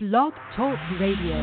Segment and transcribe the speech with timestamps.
[0.00, 1.34] Blog Talk Radio.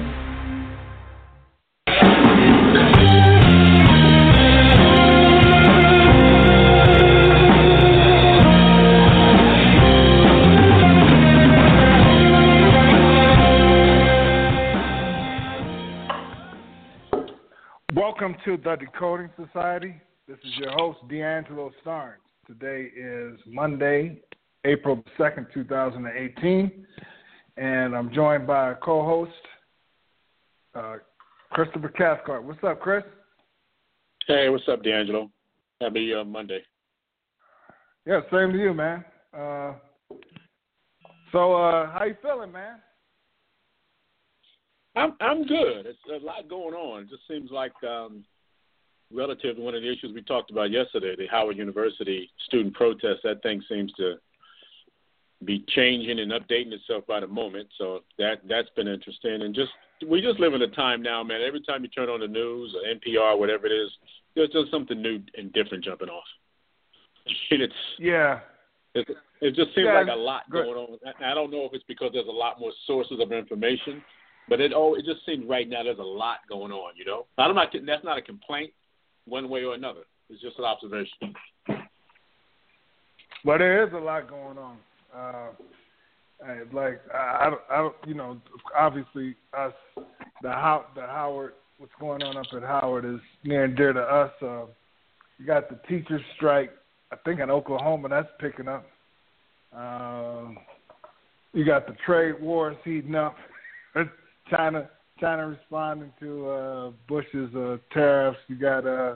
[17.94, 19.95] Welcome to the Decoding Society.
[20.30, 22.13] This is your host, D'Angelo Starnes.
[22.48, 24.22] Today is Monday,
[24.63, 26.85] April 2nd, 2018,
[27.58, 29.31] and I'm joined by a co host,
[30.73, 30.98] uh,
[31.52, 32.44] Christopher Cathcart.
[32.44, 33.04] What's up, Chris?
[34.28, 35.30] Hey, what's up, D'Angelo?
[35.81, 36.62] Happy uh, Monday.
[38.05, 39.05] Yeah, same to you, man.
[39.34, 39.73] Uh,
[41.31, 42.78] so, uh, how you feeling, man?
[44.95, 45.86] I'm I'm good.
[45.86, 47.03] It's a lot going on.
[47.03, 48.23] It just seems like um,
[49.14, 53.20] relative to one of the issues we talked about yesterday, the Howard University student protest.
[53.23, 54.16] That thing seems to
[55.44, 57.67] be changing and updating itself by the moment.
[57.77, 59.41] So that that's been interesting.
[59.41, 59.71] And just
[60.08, 61.41] we just live in a time now, man.
[61.41, 63.92] Every time you turn on the news or NPR, whatever it is,
[64.36, 66.23] there's just something new and different jumping off.
[67.52, 68.39] And it's Yeah.
[68.94, 69.08] it,
[69.42, 70.97] it just seems Yeah, like a lot going on.
[71.23, 74.02] I don't know if it's because there's a lot more sources of information,
[74.47, 76.94] but it oh, it just seems right now there's a lot going on.
[76.95, 77.73] You know, I'm not.
[77.86, 78.72] That's not a complaint,
[79.25, 80.02] one way or another.
[80.30, 81.33] It's just an observation.
[83.44, 84.77] Well, there is a lot going on.
[85.16, 85.49] Uh,
[86.45, 88.41] I- like I, I, I, you know,
[88.77, 89.73] obviously us,
[90.41, 94.02] the how the Howard, what's going on up at Howard is near and dear to
[94.02, 94.31] us.
[94.41, 94.66] Uh,
[95.38, 96.71] you got the teachers' strike.
[97.11, 98.86] I think in Oklahoma that's picking up.
[99.75, 100.58] Um,
[101.53, 103.36] you got the trade wars heating up.
[104.49, 108.39] China, China responding to uh, Bush's uh, tariffs.
[108.47, 109.16] You got uh,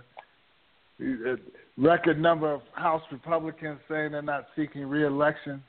[1.01, 1.35] a
[1.77, 5.63] record number of House Republicans saying they're not seeking reelection.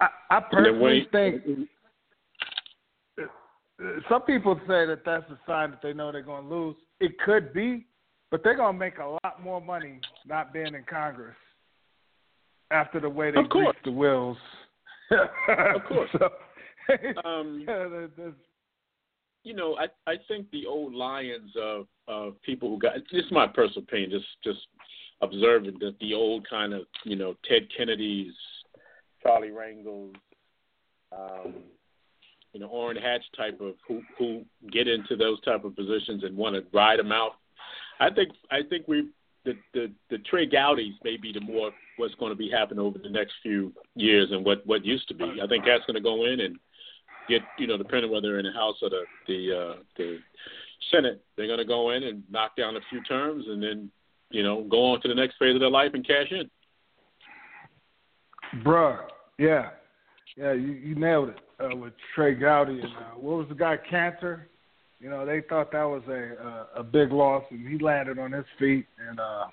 [0.00, 1.42] I, I personally think
[4.08, 6.76] some people say that that's a sign that they know they're going to lose.
[7.00, 7.86] It could be,
[8.30, 11.36] but they're going to make a lot more money not being in Congress
[12.70, 13.76] after the way they Of course.
[13.84, 14.38] the wills.
[15.10, 16.10] Of course.
[16.18, 16.28] So,
[17.24, 17.86] Um, yeah,
[19.44, 23.30] you know, I I think the old lions of of people who got this is
[23.32, 24.66] my personal opinion, just just
[25.20, 28.34] observing that the old kind of you know Ted Kennedy's,
[29.22, 30.14] Charlie Rangel's,
[31.12, 31.54] um,
[32.52, 36.36] you know Orrin Hatch type of who who get into those type of positions and
[36.36, 37.32] want to ride them out.
[38.00, 39.08] I think I think we
[39.44, 42.98] the the the Trey Gowdies may be the more what's going to be happening over
[42.98, 45.40] the next few years and what what used to be.
[45.42, 46.56] I think that's going to go in and
[47.28, 50.18] get you know depending whether they're in the House or the the uh, the
[50.90, 53.90] Senate, they're going to go in and knock down a few terms and then
[54.30, 56.50] you know go on to the next phase of their life and cash in.
[58.64, 58.98] Bruh,
[59.38, 59.70] yeah,
[60.36, 63.76] yeah, you, you nailed it uh, with Trey Gowdy and uh, what was the guy
[63.90, 64.48] Cantor?
[65.00, 68.30] You know, they thought that was a uh, a big loss, and he landed on
[68.30, 68.86] his feet.
[69.08, 69.46] And uh,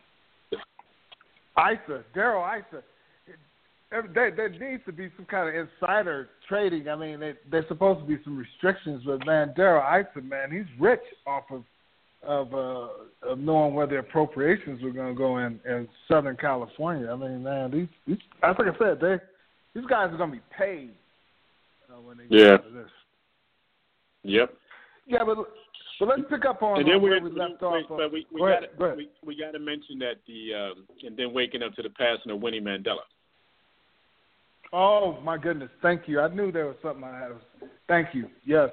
[1.57, 2.83] Issa, Darrell Issa,
[4.13, 6.87] there, there needs to be some kind of insider trading.
[6.87, 10.79] I mean, they, there's supposed to be some restrictions, but man, Darrell Issa, man, he's
[10.79, 11.63] rich off of
[12.23, 12.87] of uh,
[13.29, 17.09] of knowing where the appropriations were going to go in in Southern California.
[17.11, 19.17] I mean, man, these these like I said, they
[19.75, 20.91] these guys are going to be paid
[21.91, 22.53] uh, when they get Yeah.
[22.55, 22.89] out of this.
[24.23, 24.53] Yep.
[25.07, 25.37] Yeah, but
[25.99, 27.83] but let's pick up on, And then we, where we left off.
[27.89, 28.97] uh, but we we go got ahead.
[28.97, 32.31] we, we got to mention that the um, and then waking up to the passing
[32.31, 33.03] of Winnie Mandela.
[34.71, 36.19] Oh my goodness, thank you.
[36.21, 37.31] I knew there was something I had.
[37.87, 38.27] Thank you.
[38.45, 38.69] Yes,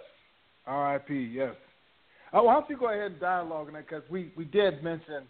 [0.66, 1.14] R.I.P.
[1.32, 1.54] Yes.
[2.32, 5.24] Oh, why don't you go ahead and dialogue on that because we we did mention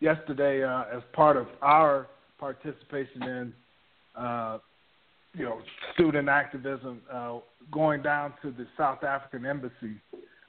[0.00, 3.52] yesterday uh, as part of our participation in
[4.16, 4.58] uh,
[5.34, 5.60] you know
[5.94, 7.38] student activism uh,
[7.70, 10.00] going down to the South African embassy.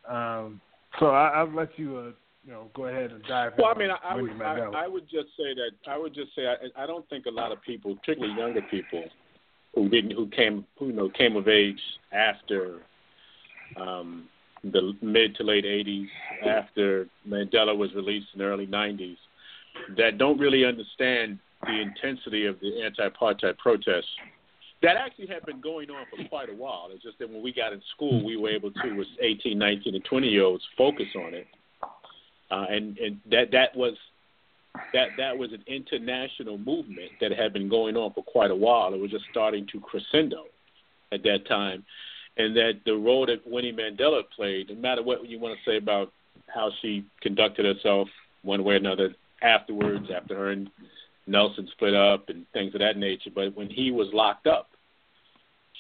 [0.07, 0.59] Um,
[0.99, 2.11] so I, I'll let you uh,
[2.45, 3.53] you know go ahead and dive.
[3.57, 6.35] Well, I mean, I, I would I, I would just say that I would just
[6.35, 9.03] say I, I don't think a lot of people, particularly younger people,
[9.75, 11.79] who didn't who came who you know came of age
[12.11, 12.81] after
[13.79, 14.27] um,
[14.63, 16.07] the mid to late '80s,
[16.45, 19.17] after Mandela was released in the early '90s,
[19.97, 24.09] that don't really understand the intensity of the anti-apartheid protests.
[24.81, 26.89] That actually had been going on for quite a while.
[26.91, 29.95] It's just that when we got in school, we were able to, as 18, 19,
[29.95, 31.47] and 20 year olds, focus on it
[32.53, 33.93] uh, and and that that was
[34.93, 38.93] that that was an international movement that had been going on for quite a while.
[38.93, 40.45] It was just starting to crescendo
[41.11, 41.85] at that time,
[42.37, 45.77] and that the role that Winnie Mandela played, no matter what you want to say
[45.77, 46.11] about
[46.47, 48.07] how she conducted herself
[48.41, 50.69] one way or another afterwards, after her and
[51.27, 54.69] Nelson split up and things of that nature, but when he was locked up,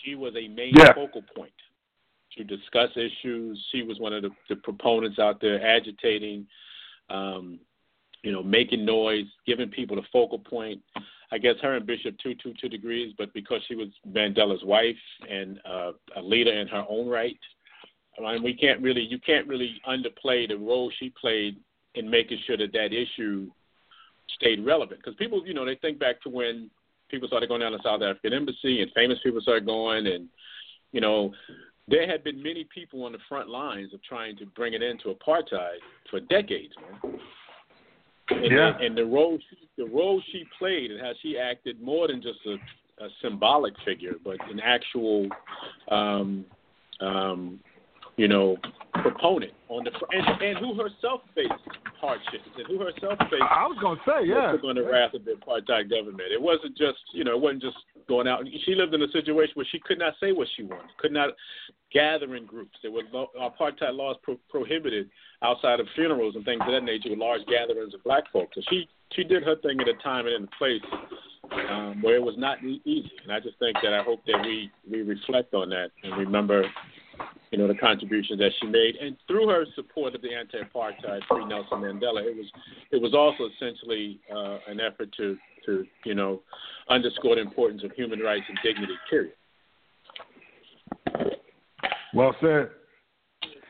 [0.03, 0.93] she was a main Yeah.
[0.93, 1.51] focal point
[2.37, 3.63] to discuss issues.
[3.71, 6.47] She was one of the, the proponents out there agitating,
[7.09, 7.59] um,
[8.23, 10.81] you know, making noise, giving people the focal point.
[11.31, 14.95] I guess her and Bishop Tutu two degrees, but because she was Mandela's wife
[15.29, 17.39] and uh, a leader in her own right,
[18.17, 21.57] I mean, we can't really, you can't really underplay the role she played
[21.95, 23.49] in making sure that that issue
[24.35, 25.01] stayed relevant.
[25.03, 26.69] Because people, you know, they think back to when
[27.09, 30.27] people started going down to South African embassy and famous people started going, and
[30.91, 31.33] you know,
[31.87, 35.13] there had been many people on the front lines of trying to bring it into
[35.13, 35.79] apartheid
[36.09, 37.19] for decades, man.
[38.33, 38.77] And, yeah.
[38.79, 42.39] and the role she, the role she played and how she acted more than just
[42.45, 45.27] a, a symbolic figure, but an actual
[45.89, 46.45] um,
[46.99, 47.59] um,
[48.17, 48.57] you know,
[49.01, 51.51] proponent on the and, and who herself faced
[51.99, 53.41] hardships and who herself faced.
[53.41, 56.31] I was gonna say, yeah, on the wrath of the apartheid government.
[56.31, 57.77] It wasn't just you know, it wasn't just
[58.07, 58.43] going out.
[58.65, 61.29] She lived in a situation where she could not say what she wanted, could not
[61.91, 62.77] gather in groups.
[62.81, 63.03] There were
[63.39, 65.09] apartheid laws pro- prohibited
[65.41, 68.55] outside of funerals and things of that nature with large gatherings of black folks.
[68.55, 70.81] So she she did her thing at a time and in a place
[71.69, 73.11] um, where it was not easy.
[73.23, 76.65] And I just think that I hope that we we reflect on that and remember
[77.53, 81.45] you know, the contributions that she made, and through her support of the anti-apartheid free
[81.45, 82.51] Nelson Mandela, it was
[82.89, 86.41] it was also essentially uh, an effort to to you know
[86.89, 88.93] underscore the importance of human rights and dignity.
[89.07, 89.33] Period.
[92.15, 92.71] Well said.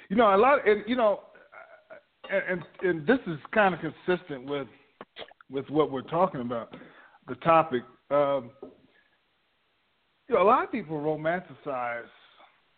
[0.07, 1.19] You know, a lot, and you know,
[2.31, 4.67] and and this is kind of consistent with
[5.51, 6.73] with what we're talking about,
[7.27, 7.83] the topic.
[8.09, 8.51] Um,
[10.29, 12.05] you know, a lot of people romanticize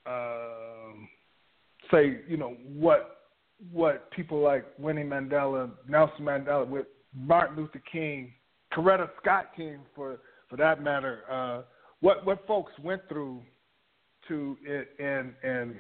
[0.06, 1.08] um,
[1.92, 3.12] say, you know, what
[3.72, 8.34] what people like Winnie Mandela, Nelson Mandela, with Martin Luther King,
[8.74, 10.20] Coretta Scott King, for
[10.50, 11.62] for that matter, uh,
[12.02, 13.42] what what folks went through
[14.28, 14.58] to
[15.00, 15.76] in in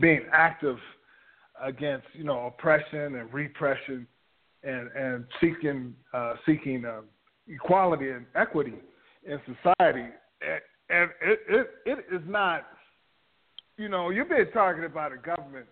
[0.00, 0.78] being active
[1.62, 4.06] against you know oppression and repression
[4.62, 7.00] and and seeking uh, seeking uh,
[7.48, 8.74] equality and equity
[9.26, 10.08] in society.
[10.40, 10.60] And,
[10.90, 12.66] and it, it it is not
[13.82, 15.66] you know, you're being targeted by the government,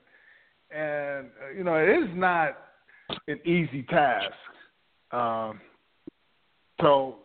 [0.75, 2.59] and uh, you know it is not
[3.29, 4.33] an easy task.
[5.13, 5.61] Um,
[6.81, 7.19] so,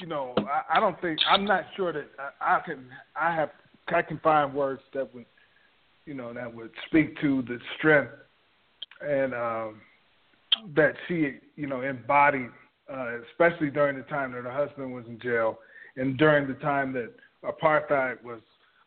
[0.00, 2.84] you know, I, I don't think I'm not sure that I, I can
[3.18, 3.50] I have
[3.88, 5.24] I can find words that would,
[6.04, 8.12] you know, that would speak to the strength
[9.00, 9.80] and um,
[10.74, 12.50] that she, you know, embodied,
[12.92, 15.58] uh, especially during the time that her husband was in jail,
[15.96, 17.10] and during the time that
[17.42, 18.40] apartheid was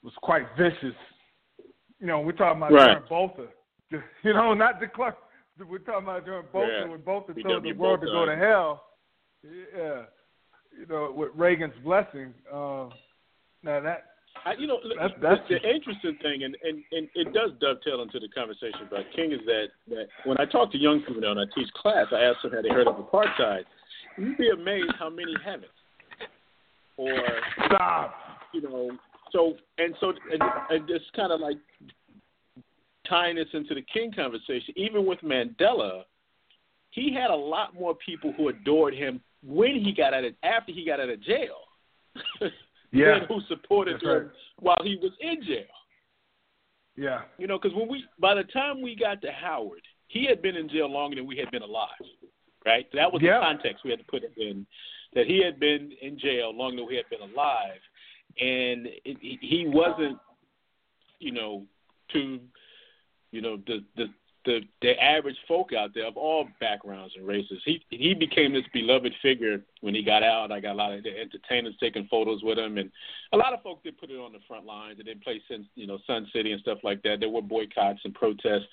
[0.04, 0.96] was quite vicious
[2.00, 3.08] you know, we're talking about right.
[3.10, 3.48] during Botha.
[4.24, 5.18] You know, not de Klerk.
[5.58, 6.88] We're talking about during Botha yeah.
[6.88, 8.84] when Botha PW told the world to go to hell.
[9.44, 10.04] Yeah,
[10.78, 12.34] you know, with Reagan's blessing.
[12.52, 12.90] Uh,
[13.64, 14.06] now that
[14.46, 18.02] I, you know, that's, that's the, the interesting thing, and, and, and it does dovetail
[18.02, 21.32] into the conversation about King, is that, that when I talk to young people now
[21.32, 23.64] and I teach class, I ask them have they heard of apartheid.
[24.18, 25.72] You'd be amazed how many haven't.
[26.98, 27.14] Or
[27.66, 28.16] stop.
[28.54, 28.92] You know,
[29.32, 31.58] so and so, and, and it's kind of like
[33.08, 34.74] tying this into the King conversation.
[34.76, 36.04] Even with Mandela,
[36.92, 40.72] he had a lot more people who adored him when he got out of after
[40.72, 41.58] he got out of jail.
[42.92, 43.20] yeah.
[43.20, 44.28] than who supported That's him right.
[44.60, 45.66] while he was in jail.
[46.98, 47.22] Yeah.
[47.38, 50.56] You know, because when we by the time we got to Howard, he had been
[50.56, 51.90] in jail longer than we had been alive.
[52.66, 52.88] Right?
[52.94, 53.40] That was Yeah.
[53.40, 54.66] the context we had to put it in.
[55.14, 57.80] That he had been in jail longer than we had been alive,
[58.40, 60.18] and it, he wasn't,
[61.20, 61.66] you know,
[62.14, 62.40] to,
[63.32, 64.06] you know, the the
[64.46, 67.62] the the average folk out there of all backgrounds and races.
[67.66, 70.52] He he became this beloved figure when he got out.
[70.52, 72.90] I got a lot of the entertainers taking photos with him, and
[73.34, 74.98] a lot of folks did put it on the front lines.
[75.00, 77.20] and didn't play since you know Sun City and stuff like that.
[77.20, 78.66] There were boycotts and protests.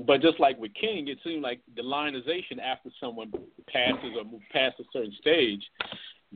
[0.00, 3.32] But just like with King, it seemed like the lionization after someone
[3.68, 5.62] passes or moves past a certain stage,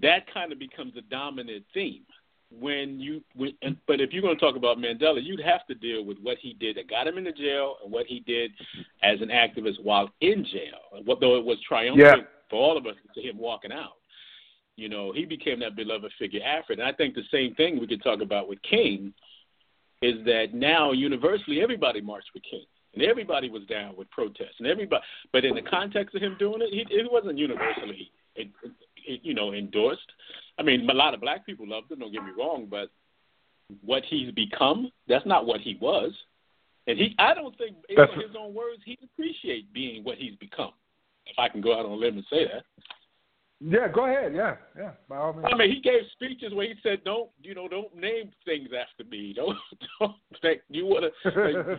[0.02, 2.02] that kind of becomes a dominant theme
[2.58, 5.74] when you when, and, but if you're going to talk about Mandela, you'd have to
[5.74, 8.52] deal with what he did that got him into jail and what he did
[9.02, 11.02] as an activist while in jail.
[11.04, 12.26] What though it was triumphant Yeah.
[12.50, 13.96] for all of us to see him walking out.
[14.76, 16.74] You know, he became that beloved figure after.
[16.74, 19.14] And I think the same thing we could talk about with King
[20.02, 22.64] is that now universally everybody marched with King.
[22.94, 25.02] And everybody was down with protests, and everybody.
[25.30, 28.48] But in the context of him doing it, he, it wasn't universally, it,
[29.06, 30.10] it, you know, endorsed.
[30.58, 31.98] I mean, a lot of black people loved him.
[31.98, 32.88] Don't get me wrong, but
[33.84, 36.12] what he's become—that's not what he was.
[36.86, 40.72] And he, I don't think, in his own words, he appreciate being what he's become.
[41.26, 42.62] If I can go out on a limb and say that.
[43.60, 44.34] Yeah, go ahead.
[44.34, 44.92] Yeah, yeah.
[45.08, 45.46] By all means.
[45.50, 47.68] I mean, he gave speeches where he said, "Don't you know?
[47.68, 49.32] Don't name things after me.
[49.36, 49.56] Don't
[49.98, 51.78] don't like you want to." Like,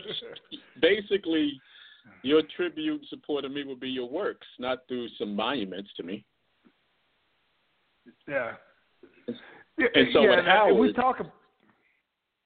[0.81, 1.61] basically,
[2.23, 6.03] your tribute and support of me would be your works, not through some monuments to
[6.03, 6.25] me.
[8.27, 8.53] Yeah.
[9.27, 11.17] And so yeah, Howard, we talk.
[11.19, 11.31] ab-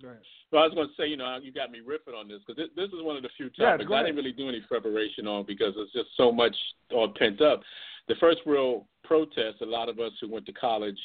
[0.02, 0.22] Go ahead.
[0.52, 2.58] Well, I was going to say, you know, you got me riffing on this because
[2.58, 5.28] this, this is one of the few topics go I didn't really do any preparation
[5.28, 6.56] on because it's just so much
[6.92, 7.62] all pent up.
[8.10, 10.98] The first real protest, a lot of us who went to college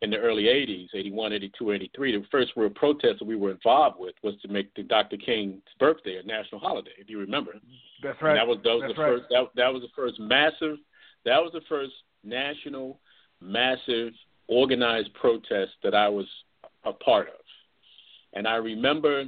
[0.00, 3.96] in the early 80s, 81, 82, 83, the first real protest that we were involved
[4.00, 5.16] with was to make the Dr.
[5.18, 7.52] King's birthday a national holiday, if you remember.
[8.02, 8.34] That's And right.
[8.36, 9.10] that was that was That's the right.
[9.20, 10.78] first that, that was the first massive
[11.24, 11.92] that was the first
[12.24, 12.98] national
[13.40, 14.12] massive
[14.52, 16.26] organized protest that I was
[16.84, 17.34] a part of.
[18.34, 19.24] And I remember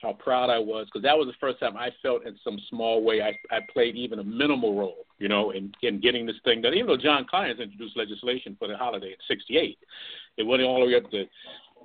[0.00, 3.02] how proud I was because that was the first time I felt in some small
[3.02, 6.62] way I, I played even a minimal role, you know, in, in getting this thing
[6.62, 6.74] done.
[6.74, 9.78] Even though John Conyers introduced legislation for the holiday in '68,
[10.38, 11.24] it went all the way up to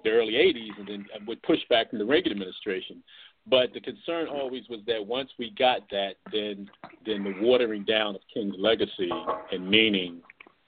[0.04, 3.04] the early '80s, and then with pushback from the Reagan administration.
[3.48, 6.70] But the concern always was that once we got that, then
[7.06, 9.12] then the watering down of King's legacy
[9.52, 10.22] and meaning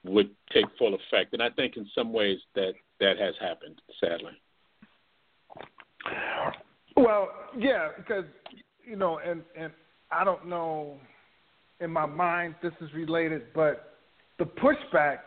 [0.04, 1.34] would take full effect.
[1.34, 4.34] And I think in some ways that that has happened, sadly.
[6.96, 8.26] Well, yeah, because
[8.86, 9.72] you know, and and
[10.12, 10.98] I don't know,
[11.80, 13.94] in my mind this is related, but
[14.40, 15.18] the pushback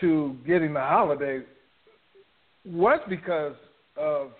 [0.00, 1.40] to getting the holiday
[2.64, 3.54] was because
[3.96, 4.32] of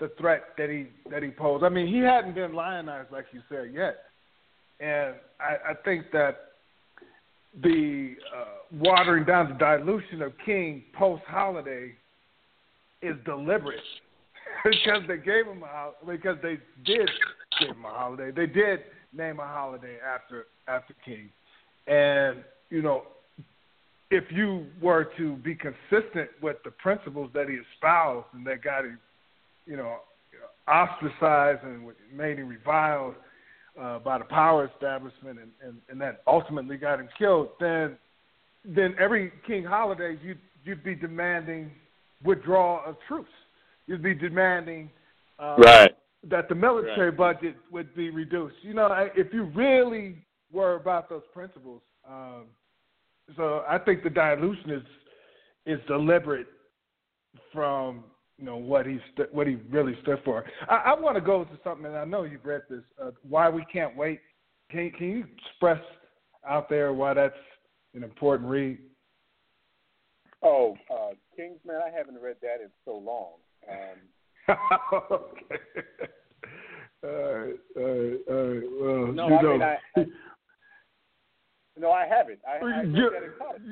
[0.00, 1.64] the threat that he that he posed.
[1.64, 3.96] I mean, he hadn't been lionized like you said yet,
[4.80, 6.47] and I, I think that
[7.62, 11.92] the uh, watering down the dilution of King post holiday
[13.02, 13.80] is deliberate
[14.64, 17.08] because they gave him a because they did
[17.60, 18.30] give him a holiday.
[18.30, 18.80] They did
[19.12, 21.30] name a holiday after after King,
[21.86, 23.04] and you know,
[24.10, 28.84] if you were to be consistent with the principles that he espoused and that got
[28.84, 28.98] him,
[29.66, 29.98] you know,
[30.68, 31.82] ostracized and
[32.14, 33.14] made him reviled
[33.80, 37.96] uh, by the power establishment, and, and and that ultimately got him killed, then
[38.64, 41.70] then every King holiday you'd you'd be demanding
[42.24, 43.30] withdrawal of troops.
[43.86, 44.90] You'd be demanding
[45.38, 45.96] uh, Right.
[46.28, 48.56] that the military budget would be reduced.
[48.62, 50.16] You know, if you really
[50.52, 52.46] were about those principles, um,
[53.36, 54.82] so I think the dilution is
[55.66, 56.46] is deliberate
[57.52, 58.04] from
[58.38, 60.44] you know what he st- what he really stood for.
[60.68, 62.82] I, I want to go to something, and I know you've read this.
[63.02, 64.20] Uh, why we can't wait?
[64.70, 65.80] Can can you express
[66.48, 67.34] out there why that's
[67.94, 68.78] an important read?
[70.42, 73.32] Oh, uh, Kingsman, I haven't read that in so long.
[73.68, 74.56] Um,
[75.10, 75.62] okay.
[77.02, 80.06] Uh, uh, uh, well, No, you I know, mean, I- I-
[81.76, 82.40] no, I haven't.
[82.46, 83.62] I, I read that in college.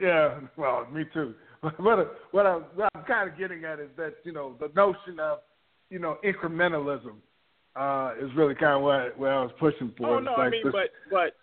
[0.00, 1.34] Yeah, well, me too.
[1.78, 5.18] What what, I, what I'm kind of getting at is that you know the notion
[5.18, 5.38] of
[5.90, 7.14] you know incrementalism
[7.78, 10.16] uh, is really kind of what what I was pushing for.
[10.16, 11.34] Oh no, like I mean, this- but but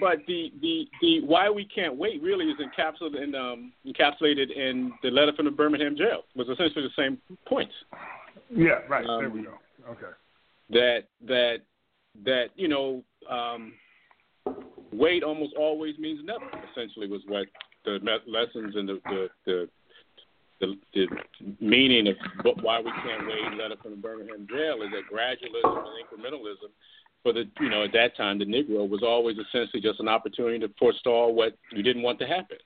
[0.00, 4.92] but the the the why we can't wait really is encapsulated in um encapsulated in
[5.02, 6.22] the letter from the Birmingham jail.
[6.36, 7.72] Was essentially the same points.
[8.50, 9.06] yeah, right.
[9.06, 9.54] there um, we go.
[9.88, 10.12] Okay.
[10.70, 11.58] that that
[12.24, 13.72] that you know um,
[14.92, 16.44] wait almost always means never.
[16.72, 17.46] Essentially, was what
[17.84, 19.68] the lessons and the the the,
[20.60, 21.06] the, the
[21.60, 22.16] meaning of
[22.62, 26.70] why we can't wait letter from the Birmingham jail is that gradualism and incrementalism
[27.22, 30.58] for the you know at that time the Negro was always essentially just an opportunity
[30.58, 32.58] to forestall what you didn't want to happen.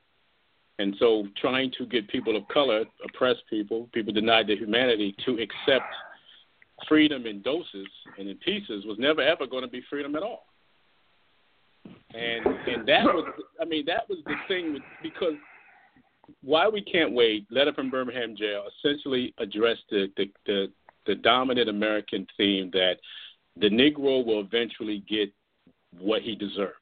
[0.80, 5.34] And so, trying to get people of color, oppressed people, people denied their humanity, to
[5.34, 5.86] accept
[6.88, 7.86] freedom in doses
[8.18, 10.46] and in pieces was never ever going to be freedom at all.
[11.86, 15.34] And and that was I mean that was the thing with, because
[16.42, 20.72] why we can't wait letter from Birmingham jail essentially addressed the the, the
[21.06, 22.94] the dominant American theme that
[23.56, 25.32] the Negro will eventually get
[25.98, 26.74] what he deserves.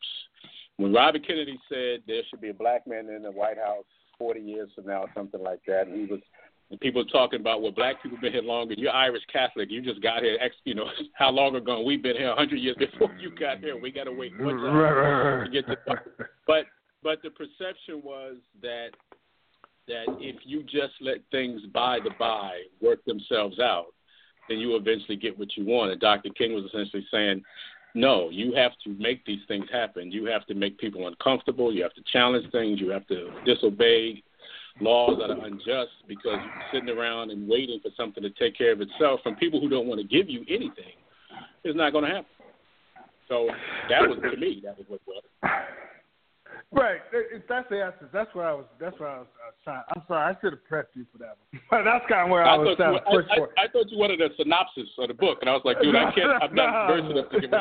[0.76, 3.84] When Robert Kennedy said there should be a black man in the White House
[4.18, 6.20] 40 years from now, something like that, and he was
[6.72, 8.74] and people talking about well, black people been here longer.
[8.74, 9.70] You're Irish Catholic.
[9.70, 10.38] You just got here.
[10.40, 11.82] Ex, you know how long ago?
[11.82, 13.78] We've been here 100 years before you got here.
[13.78, 15.76] We got to wait one time to get to.
[16.46, 16.64] But
[17.02, 18.88] but the perception was that
[19.86, 23.88] that if you just let things by the by work themselves out,
[24.48, 25.92] then you eventually get what you want.
[25.92, 26.30] And Dr.
[26.30, 27.42] King was essentially saying,
[27.94, 30.10] no, you have to make these things happen.
[30.10, 31.74] You have to make people uncomfortable.
[31.74, 32.80] You have to challenge things.
[32.80, 34.22] You have to disobey
[34.80, 38.72] laws that are unjust because you're sitting around and waiting for something to take care
[38.72, 40.96] of itself from people who don't want to give you anything.
[41.64, 42.26] It's not going to happen.
[43.28, 43.48] So
[43.88, 45.22] that was to me that was what was.
[46.70, 47.00] Right,
[47.48, 48.10] that's the essence.
[48.12, 48.66] That's what I was.
[48.80, 49.82] That's what I was, was trying.
[49.94, 51.46] I'm sorry, I should have prepped you for that one.
[51.70, 53.50] But that's kind of where I, I was trying to push I, for.
[53.58, 55.94] I, I, thought you wanted a synopsis of the book, and I was like, dude,
[55.94, 56.42] I can't.
[56.42, 57.50] I'm not versed enough to give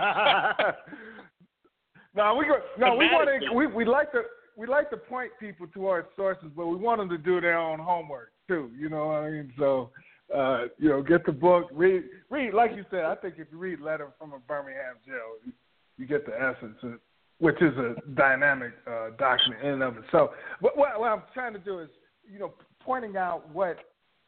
[2.15, 2.55] No, we go.
[2.79, 3.53] No, we want to.
[3.53, 4.23] We we like to
[4.61, 7.79] we like to point people towards sources, but we want them to do their own
[7.79, 8.69] homework too.
[8.77, 9.51] You know what I mean?
[9.57, 9.89] So,
[10.33, 12.53] uh, you know, get the book, read, read.
[12.53, 15.51] Like you said, I think if you read "Letter from a Birmingham Jail," you,
[15.97, 16.99] you get the essence, of,
[17.39, 20.29] which is a dynamic uh, document in and of itself.
[20.61, 21.89] But what, what I'm trying to do is,
[22.31, 23.77] you know, pointing out what,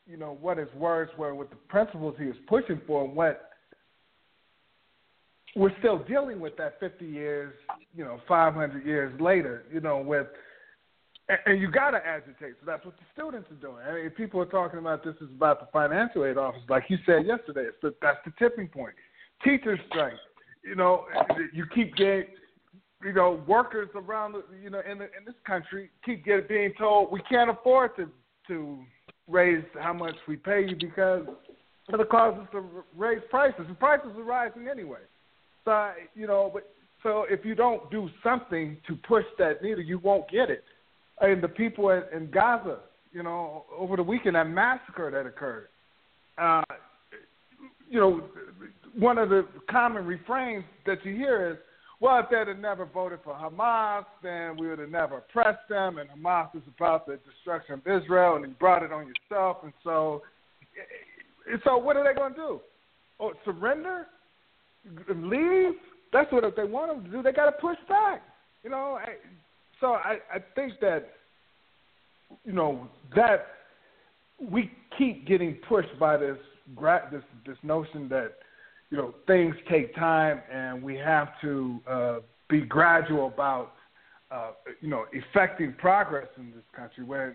[0.08, 3.52] you know, what his words were, what the principles he was pushing for, and what
[5.55, 7.53] we're still dealing with that 50 years,
[7.95, 10.27] you know, 500 years later, you know, with,
[11.29, 12.55] and, and you got to agitate.
[12.60, 13.83] So that's what the students are doing.
[13.88, 16.98] I mean, people are talking about this is about the financial aid office, like you
[17.05, 17.65] said yesterday.
[17.67, 18.95] It's the, that's the tipping point.
[19.43, 20.13] Teachers strike.
[20.63, 21.05] You know,
[21.53, 22.25] you keep getting,
[23.03, 26.74] you know, workers around, the, you know, in the, in this country keep getting being
[26.79, 28.10] told we can't afford to
[28.48, 28.79] to
[29.27, 31.25] raise how much we pay you because
[31.91, 32.63] it'll cause us to
[32.95, 33.65] raise prices.
[33.67, 35.00] And prices are rising anyway.
[35.65, 36.70] So you know, but
[37.03, 40.63] so if you don't do something to push that needle, you won't get it.
[41.22, 42.79] And the people in, in Gaza,
[43.12, 45.67] you know, over the weekend, that massacre that occurred,
[46.38, 46.63] uh,
[47.89, 48.24] you know,
[48.98, 51.58] one of the common refrains that you hear is,
[52.00, 56.00] well, if they'd have never voted for Hamas, then we would have never oppressed them,
[56.00, 59.72] and Hamas is about the destruction of Israel, and you brought it on yourself, and
[59.84, 60.22] so,
[61.50, 62.60] and so what are they going to do?
[63.20, 64.08] Oh, surrender?
[65.16, 65.74] Leave.
[66.12, 67.24] That's what if they want them to do.
[67.24, 68.22] They got to push back.
[68.63, 69.16] You know, I,
[69.80, 71.10] so I I think that
[72.46, 73.48] you know that
[74.40, 76.38] we keep getting pushed by this
[77.12, 78.34] this this notion that
[78.90, 83.74] you know things take time and we have to uh, be gradual about
[84.32, 87.04] uh, you know effecting progress in this country.
[87.04, 87.34] When uh,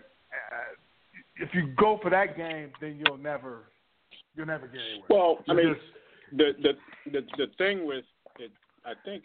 [1.37, 3.63] if you go for that game, then you'll never
[4.35, 5.07] you'll never get anywhere.
[5.09, 5.85] Well, I mean, just,
[6.31, 8.05] the the the the thing with
[8.39, 8.51] it,
[8.85, 9.23] I think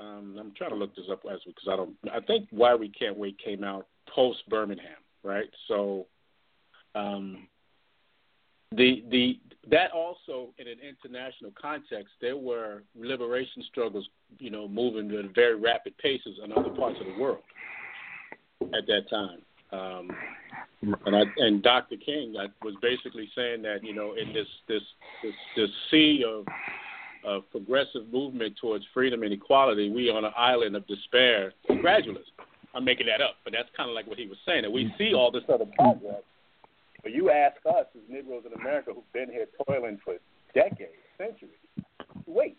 [0.00, 1.96] um, I'm trying to look this up as because I don't.
[2.12, 5.48] I think Why We Can't Wait came out post Birmingham, right?
[5.66, 6.06] So,
[6.94, 7.48] um,
[8.72, 9.38] the the
[9.70, 14.08] that also in an international context, there were liberation struggles,
[14.38, 17.42] you know, moving at very rapid paces in other parts of the world
[18.62, 19.40] at that time.
[19.72, 20.10] Um,
[20.80, 21.96] and I, and Dr.
[21.96, 24.82] King I was basically saying that you know in this this
[25.22, 26.46] this, this sea of
[27.24, 32.22] of progressive movement towards freedom and equality, we on an island of despair, gradualism.
[32.74, 34.62] I'm making that up, but that's kind of like what he was saying.
[34.62, 36.22] That we see all this other progress,
[37.02, 40.14] but you ask us as Negroes in America who've been here toiling for
[40.54, 41.50] decades, centuries,
[42.26, 42.58] wait,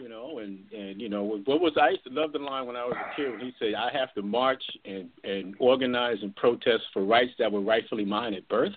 [0.00, 2.76] you know, and and you know what was I used to love the line when
[2.76, 6.34] I was a kid when he said I have to march and and organize and
[6.36, 8.74] protest for rights that were rightfully mine at birth.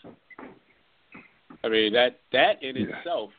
[1.63, 2.97] I mean that that in yeah.
[2.97, 3.31] itself.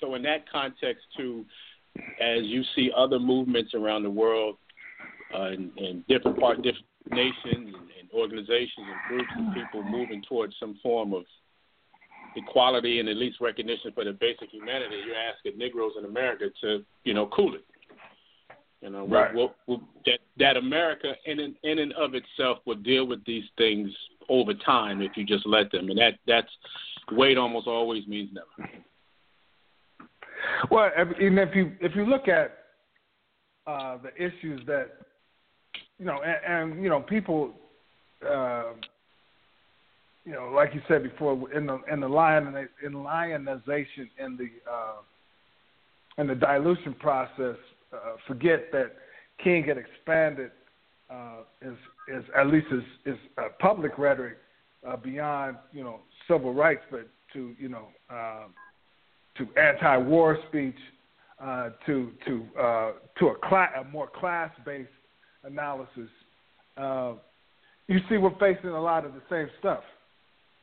[0.00, 1.44] So in that context too,
[2.20, 4.56] as you see other movements around the world,
[5.34, 10.22] uh, in, in different part different nations and, and organizations and groups and people moving
[10.28, 11.24] towards some form of
[12.36, 16.84] equality and at least recognition for the basic humanity, you're asking Negroes in America to,
[17.04, 17.64] you know, cool it.
[18.82, 19.34] You know, right.
[19.34, 23.44] we'll, we'll, that that America in and, in and of itself will deal with these
[23.56, 23.90] things
[24.28, 26.50] over time if you just let them, and that that's
[27.10, 28.70] wait almost always means never.
[30.70, 32.58] Well, and if you if you look at
[33.66, 34.90] uh, the issues that
[35.98, 37.54] you know, and, and you know, people.
[38.24, 38.72] Uh,
[40.26, 42.52] you know, like you said before, in the in the lion
[42.84, 44.96] in lionization in the uh,
[46.18, 47.54] in the dilution process,
[47.92, 48.96] uh, forget that
[49.42, 50.50] King had expanded
[51.08, 51.76] uh, is
[52.12, 54.38] is at least his, his uh, public rhetoric
[54.86, 58.46] uh, beyond you know civil rights, but to you know uh,
[59.38, 60.74] to anti-war speech,
[61.40, 64.90] uh, to to uh, to a, a more class-based
[65.44, 66.08] analysis.
[66.76, 67.12] Uh,
[67.86, 69.84] you see, we're facing a lot of the same stuff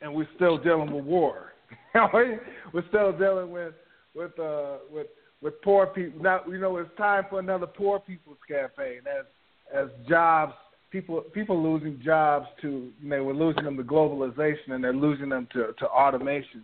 [0.04, 1.54] and we're still dealing with war.
[1.94, 3.74] we're still dealing with
[4.13, 5.08] with uh, with
[5.42, 6.22] with poor people.
[6.22, 9.26] Now you know it's time for another poor people's campaign as
[9.74, 10.54] as jobs
[10.92, 15.30] people people losing jobs to you know we're losing them to globalization and they're losing
[15.30, 16.63] them to to automation.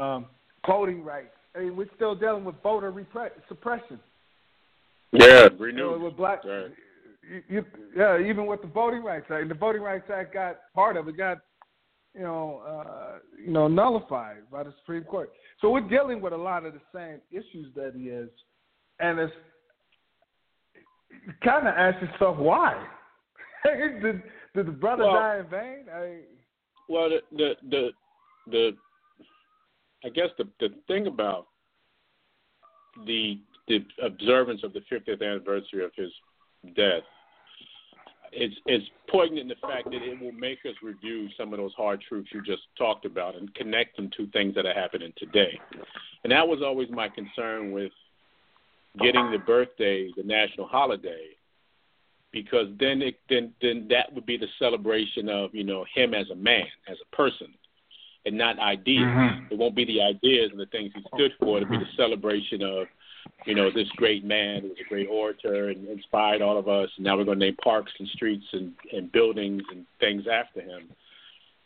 [0.00, 0.26] Um,
[0.66, 1.28] voting rights.
[1.54, 4.00] I mean, we're still dealing with voter repre- suppression.
[5.12, 5.90] Yeah, renew.
[5.90, 6.44] You know, with black.
[6.44, 6.70] Right.
[7.28, 10.96] You, you, yeah, even with the Voting Rights Act, the Voting Rights Act got part
[10.96, 11.38] of it got
[12.14, 15.30] you know, uh, you know, nullified by the Supreme Court.
[15.60, 18.28] So we're dealing with a lot of the same issues that he is,
[19.00, 19.32] and it's
[21.42, 22.84] kind of ask yourself why.
[23.64, 24.22] did
[24.54, 25.84] did the brother well, die in vain?
[25.92, 26.18] I,
[26.88, 27.90] well, the the the,
[28.50, 28.70] the
[30.04, 31.46] I guess the the thing about
[33.06, 36.10] the the observance of the 50th anniversary of his
[36.74, 37.04] death
[38.32, 41.74] it's it's poignant in the fact that it will make us review some of those
[41.74, 45.58] hard truths you just talked about and connect them to things that are happening today.
[46.24, 47.92] And that was always my concern with
[48.98, 51.28] getting the birthday the national holiday
[52.30, 56.28] because then it then then that would be the celebration of you know him as
[56.30, 57.48] a man as a person
[58.26, 59.52] and not ideas mm-hmm.
[59.52, 62.62] it won't be the ideas and the things he stood for it'll be the celebration
[62.62, 62.86] of
[63.46, 67.04] you know this great man was a great orator and inspired all of us and
[67.04, 70.88] now we're going to name parks and streets and and buildings and things after him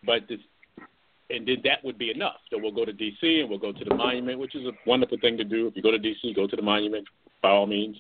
[0.04, 0.40] but this
[1.30, 2.36] and then that would be enough.
[2.50, 3.40] So we'll go to D.C.
[3.40, 5.66] and we'll go to the monument, which is a wonderful thing to do.
[5.66, 7.06] If you go to D.C., go to the monument
[7.42, 7.96] by all means,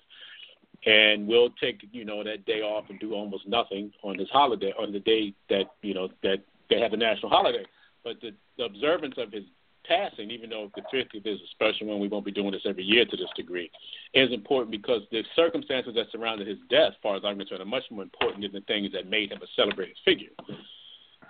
[0.84, 4.72] and we'll take you know that day off and do almost nothing on this holiday
[4.78, 6.38] on the day that you know that
[6.70, 7.64] they have a national holiday.
[8.04, 9.44] But the, the observance of his
[9.88, 12.84] passing, even though the 50th is a special one, we won't be doing this every
[12.84, 13.70] year to this degree,
[14.14, 17.66] is important because the circumstances that surrounded his death, as far as I'm concerned, are
[17.66, 20.30] much more important than the things that made him a celebrated figure.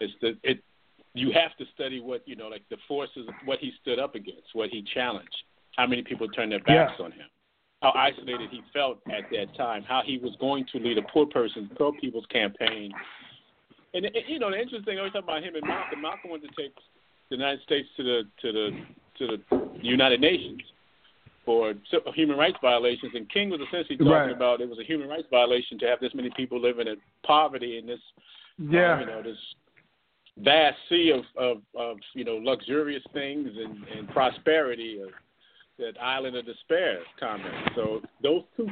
[0.01, 0.63] It's the it
[1.15, 4.49] you have to study what you know, like the forces, what he stood up against,
[4.53, 5.35] what he challenged,
[5.77, 7.05] how many people turned their backs yeah.
[7.07, 7.27] on him,
[7.81, 11.25] how isolated he felt at that time, how he was going to lead a poor
[11.25, 12.93] person's, poor people's campaign.
[13.95, 16.03] And, and you know, the interesting thing, always talk about him and Malcolm.
[16.03, 16.75] Malcolm wanted to take
[17.31, 18.71] the United States to the to the
[19.19, 20.61] to the United Nations
[21.45, 21.75] for
[22.15, 24.33] human rights violations, and King was essentially talking right.
[24.33, 27.79] about it was a human rights violation to have this many people living in poverty
[27.79, 28.01] in this,
[28.59, 29.39] yeah, um, you know, this
[30.39, 35.09] vast sea of, of, of you know luxurious things and, and prosperity of
[35.79, 37.55] that island of despair comment.
[37.75, 38.67] So those two,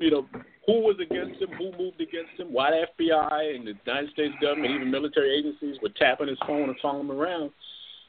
[0.00, 0.26] you know,
[0.66, 4.34] who was against him, who moved against him, why the FBI and the United States
[4.40, 7.50] government, even military agencies were tapping his phone and following him around.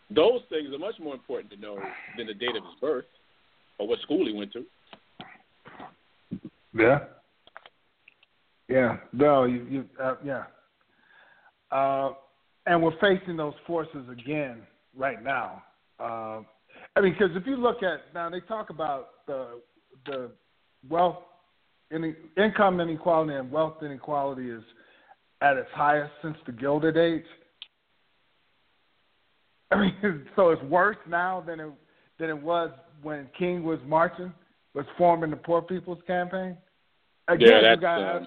[0.09, 1.77] Those things are much more important to know
[2.17, 3.05] than the date of his birth
[3.79, 4.65] or what school he went to.
[6.75, 6.99] Yeah.
[8.67, 8.97] Yeah.
[9.11, 10.43] No, you, you uh, yeah.
[11.71, 12.11] Uh,
[12.65, 14.61] and we're facing those forces again
[14.95, 15.63] right now.
[15.99, 16.41] Uh,
[16.95, 19.59] I mean, because if you look at now, they talk about the
[20.05, 20.31] the
[20.89, 21.17] wealth,
[22.37, 24.63] income inequality, and wealth inequality is
[25.41, 27.25] at its highest since the Gilded Age.
[29.71, 31.69] I mean, so it's worse now than it
[32.19, 32.69] than it was
[33.01, 34.31] when King was marching,
[34.73, 36.55] was forming the Poor People's Campaign.
[37.27, 38.25] Again, yeah, that's, got, uh,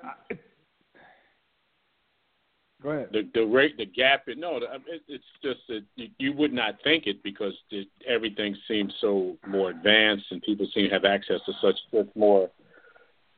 [2.82, 3.08] Go ahead.
[3.12, 4.24] The the rate, the gap.
[4.28, 8.56] It no, it, it's just that you, you would not think it because it, everything
[8.68, 12.50] seems so more advanced and people seem to have access to such more,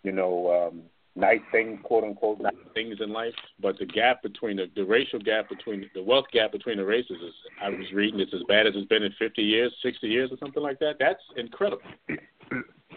[0.03, 0.83] you know, um,
[1.17, 3.35] nice things, quote unquote, nice things in life.
[3.61, 7.17] But the gap between the, the racial gap between the wealth gap between the races
[7.25, 10.31] is, I was reading, it's as bad as it's been in 50 years, 60 years,
[10.31, 10.95] or something like that.
[10.99, 11.83] That's incredible.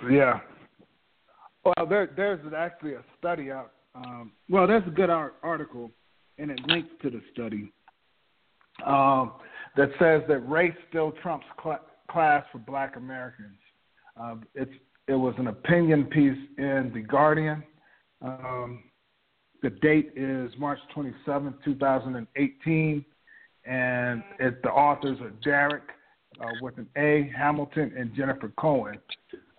[0.10, 0.40] Yeah.
[1.64, 3.74] Well, there, there's actually a study out.
[3.94, 5.92] Um, well, there's a good art, article
[6.38, 7.72] and it links to the study
[8.86, 9.34] um,
[9.78, 13.58] that says that race still trumps cl- class for Black Americans.
[14.20, 14.72] Uh, it's
[15.12, 17.64] it was an opinion piece in the Guardian.
[18.22, 18.84] Um,
[19.62, 23.06] the date is March 27, 2018,
[23.66, 25.82] and it, the authors are Darrick
[26.40, 29.00] uh, with an A, Hamilton, and Jennifer Cohen,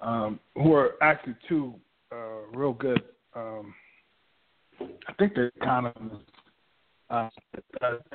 [0.01, 1.75] um, who are actually two
[2.11, 3.03] uh, real good.
[3.37, 3.75] Um,
[4.81, 6.25] I think they're economists
[7.11, 7.29] uh,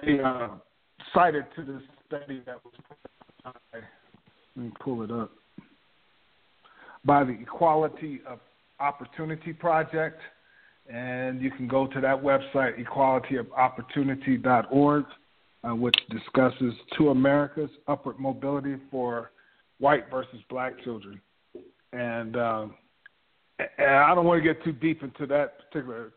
[0.04, 0.50] they uh,
[1.14, 2.74] cited to this study that was
[4.56, 5.32] let me pull it up,
[7.08, 8.38] by the Equality of
[8.80, 10.22] Opportunity Project.
[10.88, 15.06] And you can go to that website, equalityofopportunity.org,
[15.64, 19.32] uh, which discusses two Americas, upward mobility for
[19.80, 21.20] white versus black children.
[21.94, 22.76] And, um,
[23.60, 26.12] and I don't want to get too deep into that particular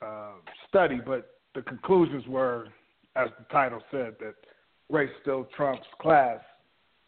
[0.00, 0.36] uh,
[0.68, 2.68] study, but the conclusions were,
[3.14, 4.36] as the title said, that
[4.88, 6.40] race still trumps class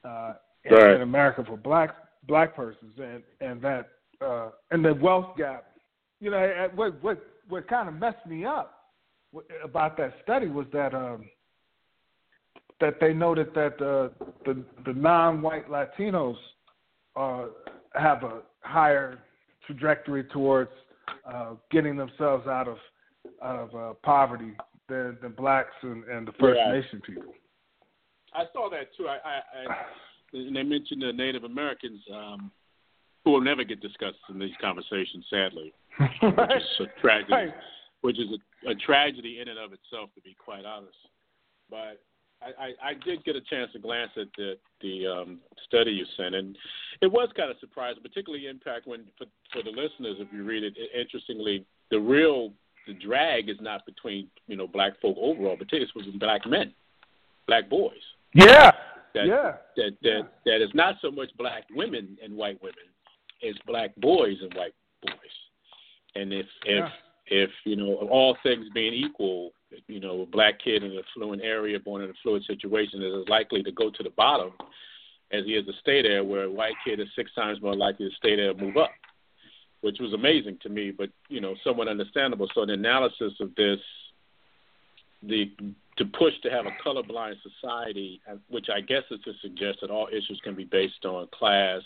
[0.04, 0.96] uh, in, right.
[0.96, 3.88] in America for black black persons, and and that
[4.20, 5.64] uh, and the wealth gap.
[6.20, 8.90] You know, what what what kind of messed me up
[9.62, 11.28] about that study was that um,
[12.80, 14.08] that they noted that uh,
[14.44, 16.36] the the non-white Latinos
[17.16, 17.46] uh,
[17.94, 19.18] have a higher
[19.66, 20.70] trajectory towards
[21.26, 22.76] uh, getting themselves out of
[23.42, 24.52] out of uh, poverty
[24.88, 26.72] than the blacks and, and the First yeah.
[26.72, 27.32] Nation people.
[28.34, 29.06] I saw that too.
[29.06, 29.76] I, I, I
[30.34, 32.00] and they mentioned the Native Americans.
[32.12, 32.50] Um,
[33.24, 36.10] who will never get discussed in these conversations, sadly, right.
[36.20, 37.54] which is a tragedy, Right.
[38.02, 38.26] which is
[38.66, 40.96] a, a tragedy in and of itself, to be quite honest.
[41.70, 42.02] But
[42.42, 46.04] I, I, I did get a chance to glance at the the um, study you
[46.16, 46.56] sent, and
[47.00, 50.62] it was kind of surprising, particularly impact when for, for the listeners, if you read
[50.62, 50.74] it.
[50.94, 52.52] Interestingly, the real
[52.86, 56.74] the drag is not between you know black folk overall, but it's with black men,
[57.46, 58.04] black boys.
[58.34, 58.72] Yeah.
[59.14, 59.52] That, yeah.
[59.76, 62.86] That that that is not so much black women and white women,
[63.40, 65.14] it's black boys and white boys.
[66.16, 66.90] And if if Yeah.
[67.26, 69.52] if you know all things being equal,
[69.86, 73.14] you know a black kid in an affluent area born in a fluid situation is
[73.22, 74.52] as likely to go to the bottom
[75.32, 78.08] as he is to stay there, where a white kid is six times more likely
[78.08, 78.90] to stay there and move up,
[79.80, 82.48] which was amazing to me, but you know somewhat understandable.
[82.54, 83.80] So the analysis of this,
[85.22, 85.52] the
[85.96, 89.90] to push to have a colorblind society, uh, which I guess is to suggest that
[89.90, 91.82] all issues can be based on class,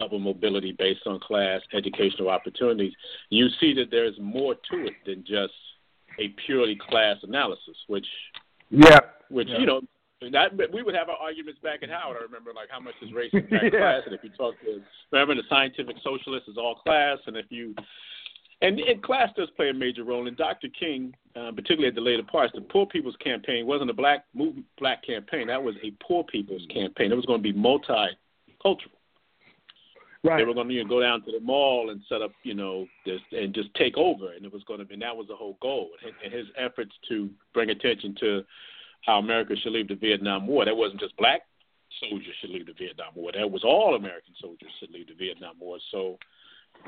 [0.00, 2.92] upper mobility based on class, educational opportunities,
[3.30, 5.52] you see that there's more to it than just
[6.18, 8.06] a purely class analysis, which
[8.70, 9.00] Yeah.
[9.28, 9.58] which Yeah.
[9.58, 9.80] you know
[10.32, 12.16] that we would have our arguments back at Howard.
[12.18, 13.70] I remember like how much is race impact Yeah.
[13.70, 17.46] class, and if you talk to remember the scientific socialist is all class, and if
[17.50, 17.74] you
[18.60, 20.26] and, and class does play a major role.
[20.26, 20.68] And Dr.
[20.68, 24.66] King, uh, particularly at the later parts, the Poor People's Campaign wasn't a black movement,
[24.78, 25.46] black campaign.
[25.46, 27.12] That was a poor people's campaign.
[27.12, 28.16] It was going to be multicultural.
[30.24, 30.38] Right.
[30.38, 32.54] They were going to you know, go down to the mall and set up, you
[32.54, 34.94] know, this and just take over, and it was going to be.
[34.94, 35.90] And that was the whole goal.
[36.04, 38.42] And and his efforts to bring attention to
[39.02, 40.64] how America should leave the Vietnam War.
[40.64, 41.42] That wasn't just black
[42.00, 43.30] soldiers should leave the Vietnam War.
[43.32, 45.78] That was all American soldiers should leave the Vietnam War.
[45.92, 46.18] So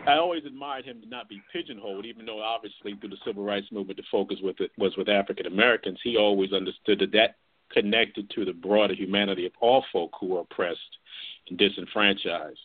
[0.06, 3.66] I always admired him to not be pigeonholed, even though obviously through the civil rights
[3.70, 5.98] movement the focus with it was with African Americans.
[6.02, 7.36] He always understood that that
[7.70, 10.80] connected to the broader humanity of all folk who are oppressed
[11.48, 12.58] and disenfranchised.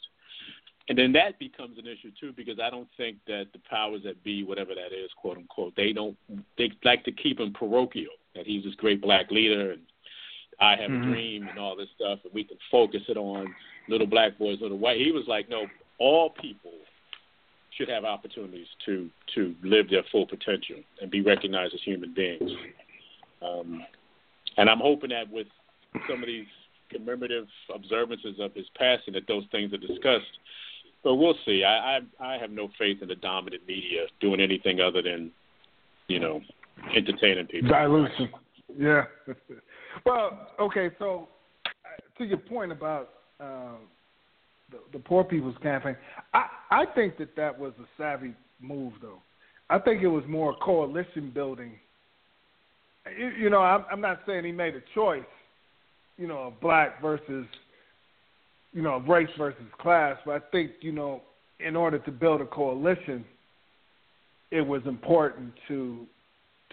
[0.88, 4.24] And then that becomes an issue too, because I don't think that the powers that
[4.24, 6.18] be, whatever that is, quote unquote, they don't
[6.58, 8.14] they like to keep him parochial.
[8.36, 9.82] That he's this great black leader and
[10.60, 11.02] I have Mhm.
[11.02, 13.54] a dream and all this stuff, and we can focus it on
[13.90, 15.02] little black boys, little white.
[15.02, 16.74] He was like, no, all people
[17.78, 22.52] should have opportunities to to live their full potential and be recognized as human beings.
[23.42, 23.84] Um,
[24.58, 25.48] and I'm hoping that with
[26.10, 26.48] some of these
[26.90, 30.40] commemorative observances of his passing, that those things are discussed.
[31.04, 31.64] But we'll see.
[31.64, 35.32] I I, I have no faith in the dominant media doing anything other than,
[36.08, 36.42] you know,
[36.96, 37.70] entertaining people.
[37.70, 38.30] Dilution.
[38.78, 39.04] Yeah.
[40.06, 41.28] well, okay, so
[41.66, 41.70] uh,
[42.18, 43.10] to your point about
[43.40, 43.78] um,
[44.72, 45.96] the, the poor people's campaign,
[46.34, 49.20] I I think that that was a savvy move, though.
[49.70, 51.74] I think it was more coalition building.
[53.18, 55.24] You, you know, I'm, I'm not saying he made a choice,
[56.18, 57.46] you know, of black versus,
[58.74, 61.22] you know, race versus class, but I think you know,
[61.60, 63.24] in order to build a coalition,
[64.52, 66.06] it was important to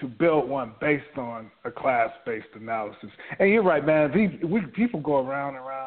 [0.01, 3.11] to build one based on a class-based analysis.
[3.39, 4.11] And you're right, man.
[4.13, 4.31] These
[4.75, 5.82] people go around and around.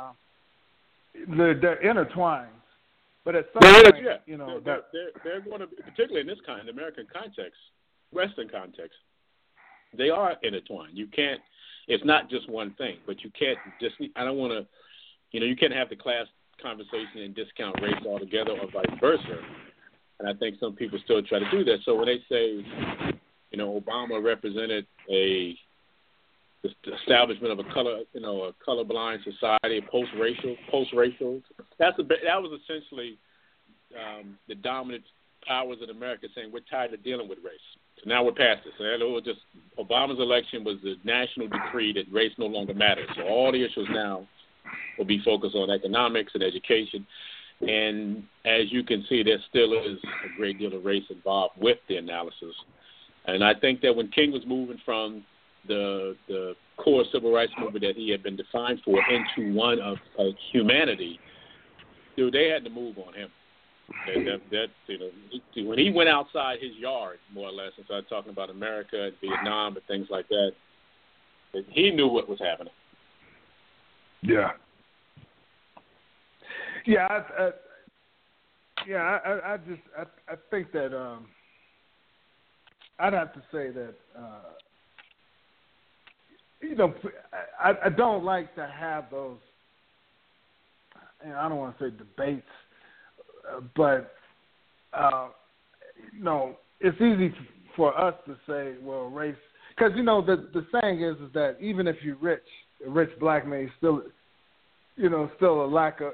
[1.28, 2.50] They're, they're intertwined,
[3.24, 4.18] but at some There is, point, yeah.
[4.26, 7.60] you know, they're, they're, they're going to, particularly in this kind, of American context,
[8.12, 8.98] Western context,
[9.98, 10.98] they are intertwined.
[10.98, 11.42] You can't.
[11.88, 13.96] It's not just one thing, but you can't just.
[14.16, 14.68] I don't want to.
[15.32, 16.26] You know, you can't have the class
[16.62, 19.40] conversation and discount race altogether, or vice versa.
[20.20, 21.80] And I think some people still try to do that.
[21.84, 22.66] So when they say,
[23.52, 25.58] you know, Obama represented a
[26.86, 31.42] the establishment of a color, you know, a colorblind society, post-racial, post-racial.
[31.80, 33.18] That's a that was essentially
[33.96, 35.04] um, the dominant
[35.48, 37.54] powers in America saying we're tired of dealing with race.
[38.04, 38.74] So now we're past this.
[38.80, 39.40] And it was just
[39.80, 43.10] Obama's election was the national decree that race no longer matters.
[43.16, 44.28] So all the issues now
[44.98, 47.06] will be focused on economics and education.
[47.62, 51.78] And as you can see, there still is a great deal of race involved with
[51.88, 52.54] the analysis.
[53.28, 55.24] And I think that when King was moving from
[55.68, 59.98] the the core civil rights movement that he had been defined for into one of,
[60.20, 61.20] of humanity,
[62.18, 63.30] dude, they had to move on him.
[64.08, 65.12] That, that, that
[65.54, 68.50] you know, when he went outside his yard, more or less, and started talking about
[68.50, 70.54] America and Vietnam and things like that,
[71.70, 72.74] he knew what was happening.
[74.24, 74.52] yeah,
[76.86, 77.50] yeah, I, I,
[78.88, 79.20] yeah.
[79.24, 81.28] I, I, just, I, I think that um,
[83.00, 83.94] I'd have to say that.
[84.18, 84.40] Uh,
[86.70, 86.94] you know,
[87.62, 89.38] I, I don't like to have those.
[91.24, 92.46] And I don't want to say debates,
[93.76, 94.14] but
[94.94, 95.30] uh,
[96.16, 97.34] you know, it's easy
[97.76, 99.36] for us to say, well, race,
[99.76, 102.44] because you know the the saying is is that even if you're rich,
[102.86, 104.04] a rich black man, still
[104.98, 106.14] you know, still a lack of,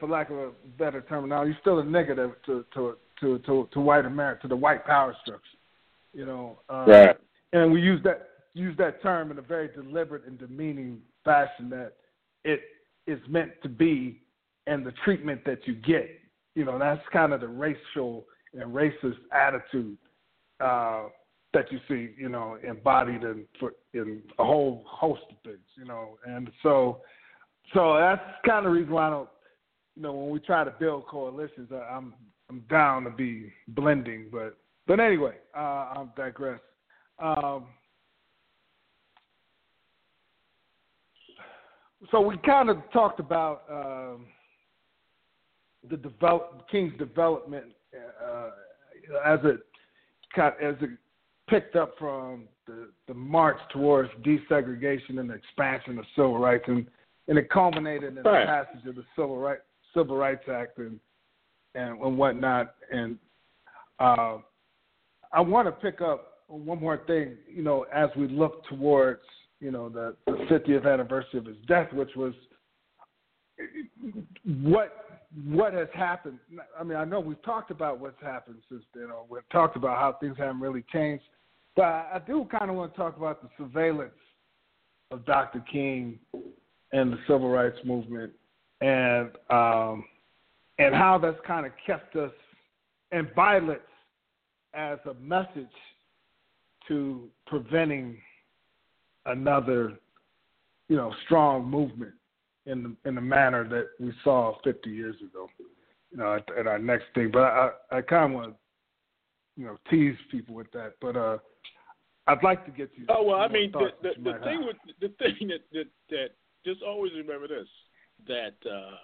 [0.00, 3.80] for lack of a better terminology, you're still a negative to to to to, to
[3.80, 5.42] white America, to the white power structure.
[6.12, 7.16] You know, um, right.
[7.52, 11.92] And we use that use that term in a very deliberate and demeaning fashion that
[12.44, 12.60] it
[13.06, 14.22] is meant to be,
[14.66, 16.08] and the treatment that you get.
[16.54, 19.98] You know, that's kind of the racial and racist attitude
[20.60, 21.04] uh,
[21.52, 23.44] that you see, you know, embodied in
[23.92, 27.02] in a whole host of things, you know, and so
[27.74, 29.28] so that's kind of the reason why I don't,
[29.96, 32.14] you know, when we try to build coalitions, I'm
[32.48, 36.60] I'm down to be blending, but but anyway, uh, I'll digress.
[37.18, 37.66] Um,
[42.10, 44.26] so we kind of talked about um,
[45.88, 48.50] the develop King's development uh,
[49.24, 49.60] as it
[50.38, 50.90] as it
[51.48, 56.86] picked up from the, the march towards desegregation and the expansion of civil rights, and,
[57.28, 58.40] and it culminated in right.
[58.40, 59.62] the passage of the Civil Rights
[59.94, 61.00] Civil Rights Act and
[61.74, 62.74] and, and whatnot.
[62.90, 63.18] And
[63.98, 64.38] uh,
[65.32, 69.20] I want to pick up one more thing, you know, as we look towards
[69.60, 72.34] you know the, the 50th anniversary of his death, which was
[74.62, 75.20] what
[75.52, 76.38] what has happened.
[76.78, 79.98] I mean, I know we've talked about what's happened since then, or we've talked about
[79.98, 81.24] how things haven't really changed,
[81.74, 84.12] but I do kind of want to talk about the surveillance
[85.10, 85.62] of Dr.
[85.70, 86.18] King
[86.92, 88.32] and the civil rights movement,
[88.80, 90.04] and um,
[90.78, 92.32] and how that's kind of kept us
[93.12, 93.80] in violence
[94.74, 95.66] as a message
[96.88, 98.18] to preventing
[99.26, 99.94] another,
[100.88, 102.12] you know, strong movement
[102.66, 105.48] in the in the manner that we saw 50 years ago.
[106.10, 107.30] You know, at, at our next thing.
[107.32, 108.56] But I I kind of want to,
[109.60, 110.94] you know, tease people with that.
[111.00, 111.38] But uh,
[112.26, 113.06] I'd like to get you.
[113.08, 114.66] Oh well, I mean, the the, the thing have.
[114.66, 116.28] with the thing that, that that
[116.64, 117.68] just always remember this
[118.26, 118.96] that uh,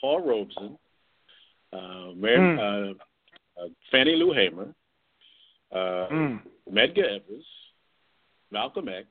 [0.00, 0.78] Paul Robeson,
[1.72, 2.58] uh, Mary, mm.
[2.58, 4.74] uh, uh, Fannie Lou Hamer,
[5.72, 6.40] uh, mm.
[6.70, 7.44] Medgar Evers,
[8.50, 9.08] Malcolm X,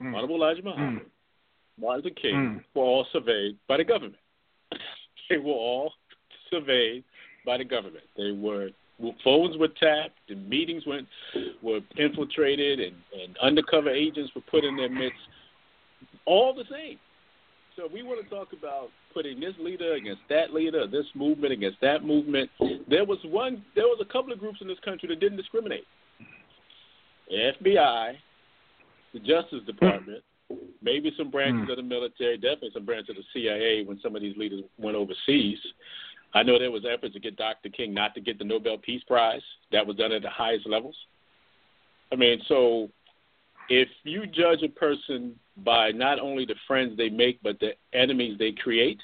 [0.00, 0.14] mm.
[0.14, 1.06] Honorable Elijah Muhammad,
[1.80, 2.64] Martin Luther King mm.
[2.74, 4.16] were all surveyed by the government.
[5.30, 5.92] they were all
[6.50, 7.04] surveyed
[7.46, 8.04] by the government.
[8.16, 8.70] They were
[9.24, 11.06] phones were tapped, and meetings went
[11.62, 15.18] were infiltrated, and, and undercover agents were put in their midst.
[16.26, 16.98] All the same.
[17.76, 21.80] So we want to talk about putting this leader against that leader, this movement against
[21.80, 22.50] that movement.
[22.88, 23.64] There was one.
[23.74, 25.84] There was a couple of groups in this country that didn't discriminate.
[27.28, 28.14] The FBI,
[29.12, 30.22] the Justice Department,
[30.82, 31.70] maybe some branches mm.
[31.70, 34.96] of the military, definitely some branches of the CIA when some of these leaders went
[34.96, 35.58] overseas.
[36.32, 37.68] I know there was efforts to get Dr.
[37.70, 39.42] King not to get the Nobel Peace Prize.
[39.72, 40.96] That was done at the highest levels.
[42.12, 42.88] I mean, so
[43.68, 48.36] if you judge a person by not only the friends they make but the enemies
[48.38, 49.00] they create,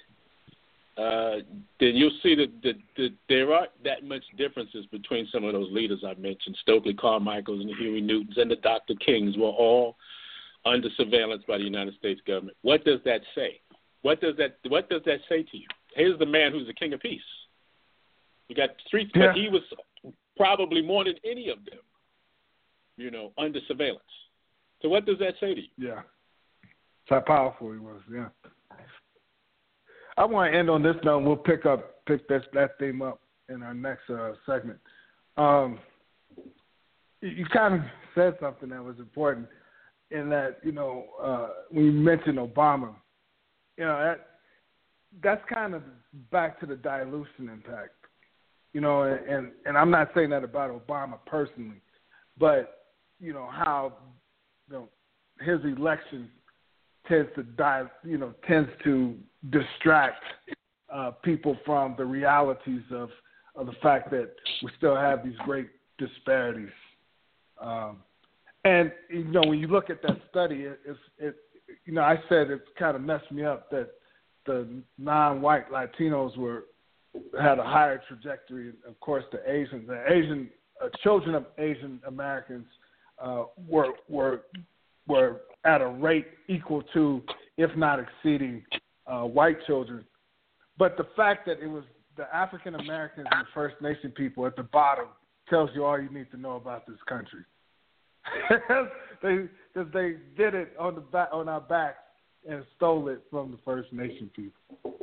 [0.97, 1.37] uh,
[1.79, 5.71] then you'll see that, that, that there aren't that much differences between some of those
[5.71, 6.57] leaders I mentioned.
[6.63, 8.95] Stokely Carmichaels and the Huey Newtons and the Dr.
[9.05, 9.97] Kings were all
[10.65, 12.57] under surveillance by the United States government.
[12.63, 13.61] What does that say?
[14.03, 15.67] What does that What does that say to you?
[15.95, 17.21] Here's the man who's the king of peace.
[18.49, 19.29] You got three, yeah.
[19.29, 19.63] but he was
[20.37, 21.81] probably more than any of them,
[22.97, 24.03] you know, under surveillance.
[24.83, 25.69] So what does that say to you?
[25.77, 26.01] Yeah,
[27.03, 28.01] it's how powerful he was.
[28.13, 28.29] Yeah.
[30.17, 31.21] I want to end on this note.
[31.21, 34.79] We'll pick up pick that that theme up in our next uh, segment.
[35.37, 35.79] Um,
[37.21, 37.81] you kind of
[38.15, 39.47] said something that was important
[40.11, 42.95] in that you know uh, when you mentioned Obama,
[43.77, 44.27] you know that
[45.23, 45.83] that's kind of
[46.31, 47.95] back to the dilution impact,
[48.73, 51.81] you know, and and I'm not saying that about Obama personally,
[52.39, 52.87] but
[53.21, 53.93] you know how
[54.69, 54.89] you know
[55.41, 56.31] his election
[57.09, 59.17] tends to die, you know, tends to
[59.51, 60.23] distract
[60.93, 63.11] uh, people from the realities of
[63.55, 64.31] of the fact that
[64.63, 66.69] we still have these great disparities.
[67.61, 67.99] Um,
[68.65, 71.37] and you know, when you look at that study, it, it's it.
[71.85, 73.91] You know, I said it kind of messed me up that
[74.45, 76.65] the non-white Latinos were
[77.41, 78.73] had a higher trajectory.
[78.87, 80.51] Of course, the Asians, the Asian
[80.83, 82.67] uh, children of Asian Americans
[83.19, 84.43] uh, were were
[85.07, 87.23] were at a rate equal to,
[87.59, 88.65] if not exceeding,
[89.07, 90.05] uh, white children.
[90.79, 91.85] But the fact that it was
[92.17, 95.07] the African Americans and First Nation people at the bottom
[95.51, 97.45] tells you all you need to know about this country.
[99.23, 101.99] they because they did it on the back on our backs
[102.49, 104.99] and stole it from the First Nation people.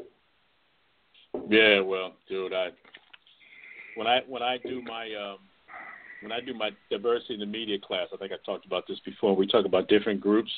[1.49, 2.69] Yeah, well, dude, I
[3.95, 5.37] when I when I do my um
[6.23, 8.99] when I do my diversity in the media class, I think I talked about this
[9.05, 9.35] before.
[9.35, 10.51] We talk about different groups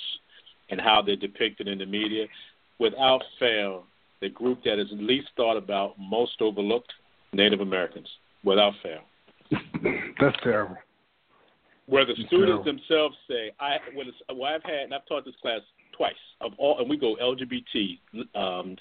[0.70, 2.26] and how they're depicted in the media.
[2.80, 3.86] Without fail,
[4.22, 6.94] the group that is least thought about, most overlooked,
[7.34, 8.08] Native Americans,
[8.44, 9.02] without fail.
[10.20, 10.78] That's terrible.
[11.88, 12.64] Where the That's students terrible.
[12.64, 15.62] themselves say, "I," when it's, well, I've had, and I've taught this class
[15.92, 18.00] twice of all, and we go LGBT,
[18.34, 18.76] um,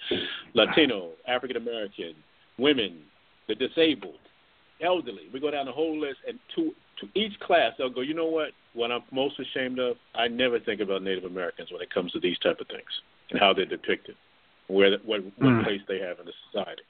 [0.54, 2.14] Latino, African American,
[2.58, 3.02] women,
[3.46, 4.18] the disabled,
[4.84, 5.28] elderly.
[5.32, 8.26] We go down the whole list, and to to each class, they'll go, you know
[8.26, 8.50] what?
[8.74, 12.20] What I'm most ashamed of, I never think about Native Americans when it comes to
[12.20, 12.88] these type of things
[13.30, 14.14] and how they're depicted,
[14.68, 15.64] where what what Mm.
[15.64, 16.82] place they have in the society.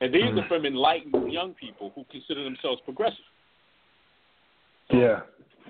[0.00, 0.44] And these Mm.
[0.44, 3.24] are from enlightened young people who consider themselves progressive.
[4.90, 5.22] Yeah.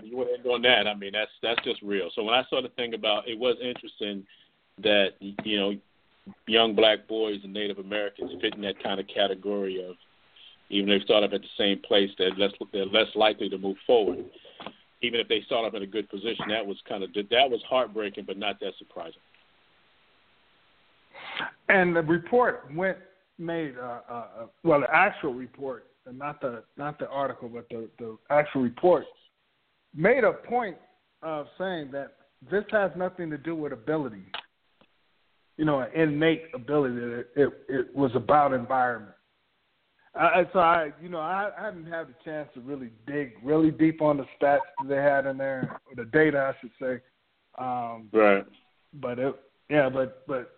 [0.03, 0.87] You went in on that.
[0.87, 2.11] I mean, that's that's just real.
[2.11, 4.27] So when I saw the thing about, it was interesting
[4.79, 5.77] that you know,
[6.47, 9.97] young black boys and Native Americans fit in that kind of category of,
[10.69, 13.59] even if they start up at the same place, they're less they're less likely to
[13.59, 14.25] move forward.
[15.03, 17.61] Even if they start up in a good position, that was kind of that was
[17.69, 19.21] heartbreaking, but not that surprising.
[21.69, 22.99] And the report went
[23.39, 27.89] made uh, uh, uh, well the actual report, not the not the article, but the
[27.99, 29.05] the actual report
[29.95, 30.77] made a point
[31.23, 32.14] of saying that
[32.51, 34.25] this has nothing to do with ability.
[35.57, 36.97] You know, an innate ability.
[36.97, 39.16] It, it it was about environment.
[40.19, 43.71] I, so I, you know, I, I haven't had the chance to really dig really
[43.71, 47.01] deep on the stats that they had in there, or the data, I should say.
[47.59, 48.45] Um, Right.
[48.95, 49.35] but it,
[49.69, 50.53] yeah, but but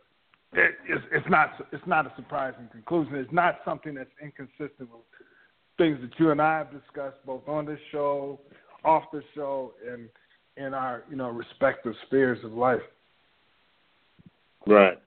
[0.52, 3.16] it, it's it's not it's not a surprising conclusion.
[3.16, 5.02] It's not something that's inconsistent with
[5.76, 8.40] things that you and I have discussed both on this show,
[8.84, 10.08] off the show, and
[10.56, 12.82] in our you know respective spheres of life.
[14.66, 14.98] Right.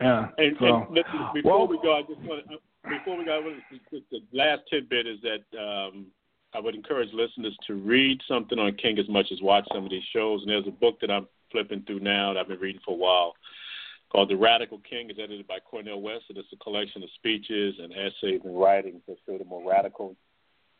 [0.00, 0.28] Yeah.
[0.38, 3.42] And, so, and listen, before well, we go, I just want to, before we go,
[3.90, 6.06] the, last tidbit is that um,
[6.54, 9.90] I would encourage listeners to read something on King as much as watch some of
[9.90, 10.42] these shows.
[10.42, 12.98] And there's a book that I'm flipping through now that I've been reading for a
[12.98, 13.34] while
[14.10, 15.10] called The Radical King.
[15.10, 19.02] It's edited by Cornel West, and it's a collection of speeches and essays and writings
[19.06, 20.16] that show the more radical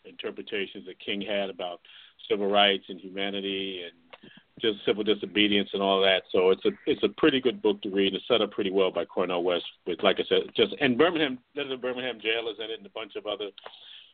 [0.05, 1.81] interpretations that King had about
[2.29, 4.31] civil rights and humanity and
[4.61, 6.23] just civil disobedience and all that.
[6.33, 8.15] So it's a it's a pretty good book to read.
[8.15, 11.39] It's set up pretty well by Cornel West with like I said, just and Birmingham
[11.55, 13.51] there's a Birmingham jail is in it and a bunch of other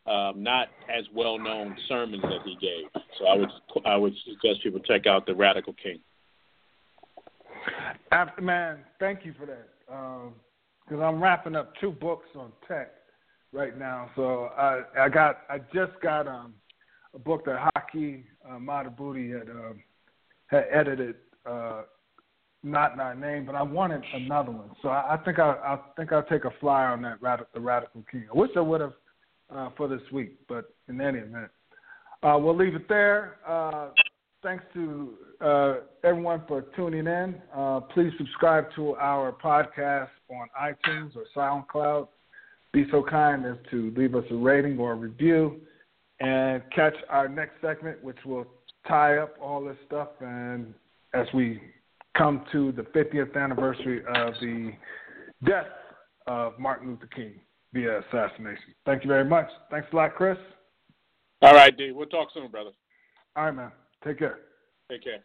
[0.07, 3.03] um, not as well known sermons that he gave.
[3.19, 3.51] So I would
[3.87, 6.01] I would suggest people check out the Radical King.
[8.13, 9.69] After, man, thank you for that.
[9.87, 12.91] Because I'm wrapping up two books on tech
[13.53, 14.11] right now.
[14.17, 16.55] So I I got I just got um
[17.15, 19.83] a book that Haki uh, had um,
[20.55, 21.17] had edited.
[21.45, 21.83] Uh,
[22.63, 24.71] not my name, but I wanted another one.
[24.81, 27.61] So I, I think I, I think I'll take a flyer on that radical, the
[27.61, 28.25] Radical King.
[28.35, 28.95] I wish I would have
[29.55, 31.51] uh, for this week, but in any event,
[32.23, 33.37] uh, we'll leave it there.
[33.47, 33.89] Uh,
[34.43, 35.75] thanks to uh,
[36.05, 37.35] everyone for tuning in.
[37.55, 42.09] Uh, please subscribe to our podcast on iTunes or SoundCloud.
[42.73, 45.61] Be so kind as to leave us a rating or a review,
[46.21, 48.47] and catch our next segment, which will
[48.89, 50.75] tie up all this stuff and
[51.15, 51.61] as we
[52.17, 54.73] come to the 50th anniversary of the
[55.45, 55.67] death
[56.27, 57.35] of Martin Luther King
[57.73, 58.75] via assassination.
[58.87, 59.47] Thank you very much.
[59.71, 60.39] Thanks a lot, Chris.
[61.43, 61.91] All right, D.
[61.93, 62.71] We'll talk soon, brother.
[63.37, 63.73] All right, man.
[64.05, 64.39] Take care.
[64.91, 65.25] Take care.